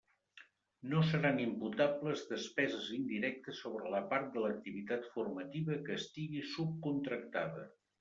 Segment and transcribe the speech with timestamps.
[0.93, 7.73] No seran imputables despeses indirectes sobre la part de l'activitat formativa que estigui subcontractada.